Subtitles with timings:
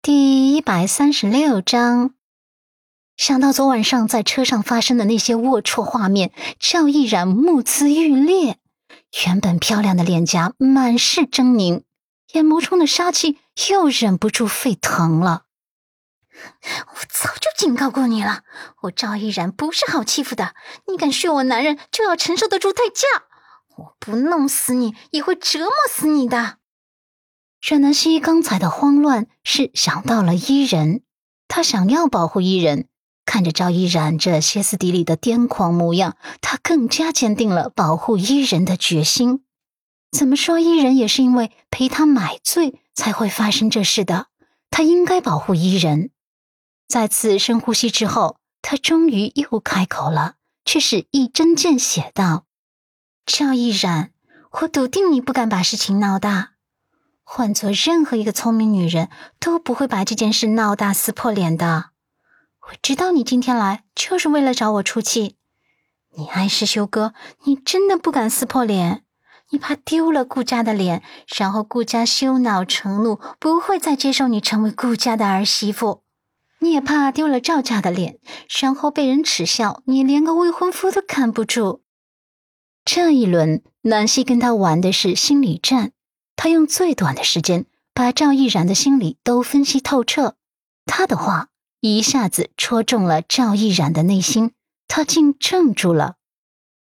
[0.00, 2.14] 第一百三十六章，
[3.16, 8.58] 想到昨晚上在车上发生的那些龌龊画面，赵毅然目眦欲裂，
[9.26, 11.82] 原本漂亮的脸颊满是狰狞，
[12.32, 13.38] 眼眸中的杀气
[13.70, 15.42] 又忍不住沸腾了。
[16.32, 18.44] 我早就警告过你了，
[18.82, 20.54] 我赵毅然不是好欺负的，
[20.86, 23.24] 你敢睡我男人，就要承受得住代价。
[23.76, 26.57] 我不弄死你，也会折磨死你的。
[27.60, 31.02] 阮南希刚才的慌乱是想到了伊人，
[31.48, 32.88] 他想要保护伊人。
[33.26, 39.44] 看着赵依然这歇斯底里的癫狂模样，他更加坚定了保护伊人的决心。
[40.10, 44.28] 怎么说，伊人也是因为陪他买醉才会发生这事的。
[44.70, 46.10] 他应该保护伊人。
[46.86, 52.46] 再次深呼吸之后，他终于又开口了，却是一针见血道
[53.26, 54.12] ：“赵依然，
[54.62, 56.52] 我笃定你不敢把事情闹大。”
[57.30, 61.90] 换做任何一个聪明女人，都不会把这件事闹大撕破脸的。
[62.62, 65.36] 我知道你今天来就是为了找我出气。
[66.16, 67.12] 你爱世修哥，
[67.44, 69.04] 你真的不敢撕破脸？
[69.50, 71.02] 你怕丢了顾家的脸，
[71.36, 76.02] 然后顾家羞恼成怒，不会再接受你成为顾家的儿媳妇？
[76.60, 78.18] 你也怕丢了赵家的脸，
[78.58, 81.82] 然后被人耻笑，你连个未婚夫都看不住？
[82.86, 85.92] 这一轮，南希跟他玩的是心理战。
[86.38, 90.36] 他用最短的时间把赵毅然的心理都分析透彻，
[90.86, 91.48] 他的话
[91.80, 94.52] 一下子戳中了赵毅然的内心，
[94.86, 96.14] 他竟怔住了。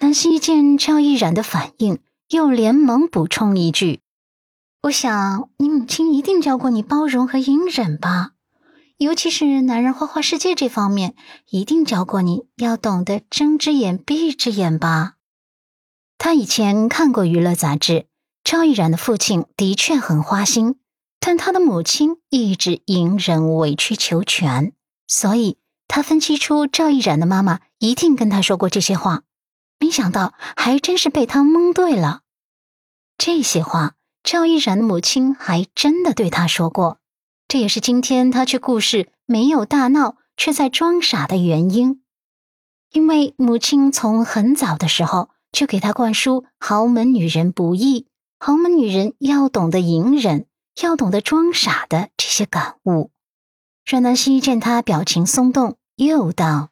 [0.00, 4.00] 南希见赵毅然的反应，又连忙补充一句
[4.82, 8.32] ：“我想你母亲一定教过你包容和隐忍吧，
[8.96, 11.14] 尤其是男人花花世界这方面，
[11.50, 15.14] 一定教过你要懂得睁只眼闭只眼吧。”
[16.18, 18.07] 他以前看过娱乐杂志。
[18.50, 20.76] 赵毅然的父亲的确很花心，
[21.20, 24.72] 但他的母亲一直隐忍、委曲求全，
[25.06, 29.24] 所以他分析出赵毅然的妈妈一定跟他说过这些话。
[29.78, 32.22] 没想到还真是被他蒙对了。
[33.18, 37.00] 这些话，赵毅然的母亲还真的对他说过，
[37.48, 42.02] 这也是今天他去顾氏没有大闹，却在装傻的原因。
[42.92, 48.06] 因为母亲从很早的时候就给他灌输“豪门女人不易”。
[48.40, 50.46] 豪门女人要懂得隐忍，
[50.80, 53.10] 要懂得装傻的这些感悟。
[53.84, 56.70] 阮南希见他表情松动，又道：“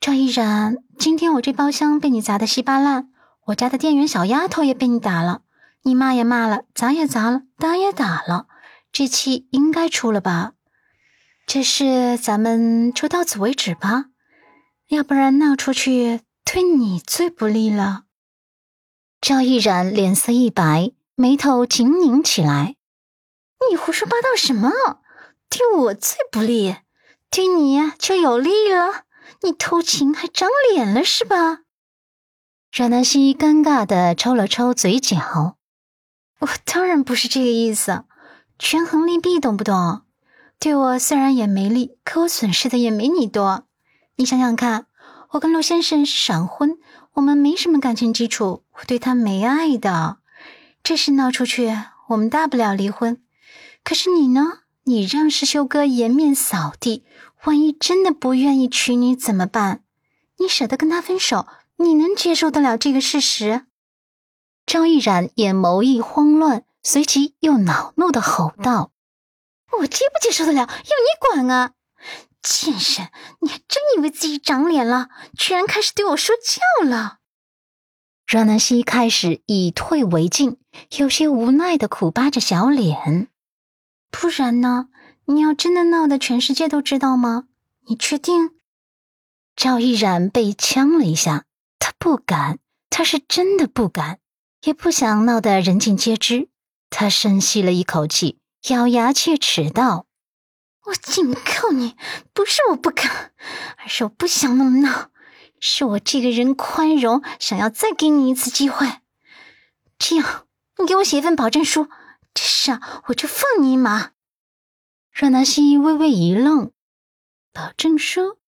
[0.00, 3.10] 赵依然，今天我这包厢被你砸得稀巴烂，
[3.46, 5.42] 我家的店员小丫头也被你打了，
[5.84, 8.48] 你骂也骂了，砸也砸了，打也打了，
[8.90, 10.54] 这气应该出了吧？
[11.46, 14.06] 这事咱们就到此为止吧，
[14.88, 18.03] 要不然闹出去对你最不利了。”
[19.26, 22.76] 赵毅然脸色一白，眉头紧拧起来。
[23.70, 24.70] 你胡说八道什么？
[25.48, 26.76] 对我最不利，
[27.30, 29.04] 对你就有利了？
[29.40, 31.60] 你偷情还长脸了是吧？
[32.70, 35.56] 阮南希尴尬的抽了抽嘴角。
[36.40, 38.04] 我当然不是这个意思，
[38.58, 40.02] 权衡利弊，懂不懂？
[40.58, 43.64] 对我虽然也没利，可我损失的也没你多。
[44.16, 44.86] 你想想看，
[45.30, 46.76] 我跟陆先生闪婚。
[47.14, 50.18] 我们没什么感情基础，我对他没爱的。
[50.82, 51.72] 这事闹出去，
[52.08, 53.22] 我们大不了离婚。
[53.84, 54.60] 可是你呢？
[54.86, 57.04] 你让世修哥颜面扫地，
[57.44, 59.82] 万一真的不愿意娶你怎么办？
[60.38, 61.46] 你舍得跟他分手？
[61.76, 63.64] 你能接受得了这个事实？
[64.66, 68.90] 张毅然眼眸一慌乱，随即又恼怒的吼道
[69.78, 70.60] ：“我接不接受得了？
[70.60, 70.74] 要你
[71.20, 71.72] 管啊！”
[72.44, 73.10] 贱人，
[73.40, 75.08] 你还真以为自己长脸了？
[75.36, 77.20] 居然开始对我说教了！
[78.26, 80.58] 阮南希开始以退为进，
[80.98, 83.28] 有些无奈的苦巴着小脸。
[84.10, 84.88] 不然呢？
[85.26, 87.44] 你要真的闹得全世界都知道吗？
[87.86, 88.50] 你确定？
[89.56, 91.46] 赵毅然被呛了一下，
[91.78, 92.58] 他不敢，
[92.90, 94.18] 他是真的不敢，
[94.64, 96.50] 也不想闹得人尽皆知。
[96.90, 98.38] 他深吸了一口气，
[98.68, 100.06] 咬牙切齿道。
[100.86, 101.96] 我警告你，
[102.32, 103.32] 不是我不敢，
[103.78, 105.10] 而是我不想那么闹。
[105.60, 108.86] 是我这个人宽容，想要再给你一次机会。
[109.98, 110.46] 这样，
[110.78, 111.88] 你给我写一份保证书，
[112.34, 114.10] 这事，我就放你一马。
[115.12, 116.72] 阮南希微微一愣，
[117.52, 118.38] 保证书？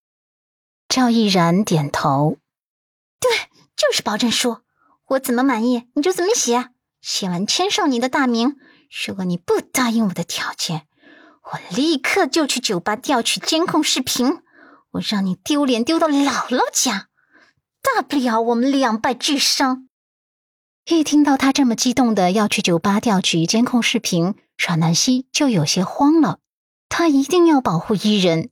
[0.88, 2.38] 赵毅然点头，
[3.18, 3.30] 对，
[3.74, 4.58] 就是保证书。
[5.06, 6.68] 我怎么满意，你就怎么写。
[7.00, 8.56] 写完签上你的大名。
[9.06, 10.86] 如果你不答应我的条件，
[11.52, 14.40] 我立刻就去酒吧调取监控视频，
[14.90, 17.06] 我让你丢脸丢到姥姥家，
[17.80, 19.88] 大不了我们两败俱伤。
[20.86, 26.38] 一听到他这么激动的要去酒吧调取监控视频，阮南希就有些慌了。
[26.88, 28.50] 他一定要保护伊人。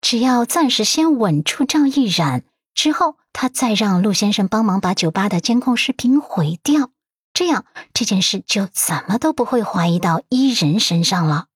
[0.00, 2.44] 只要暂时先稳住赵毅然，
[2.74, 6.90] 之后他再让陆先生帮忙把酒吧的监控视频毁掉，
[7.34, 11.48] 这样这件事就怎么都不会怀疑到伊人身上了。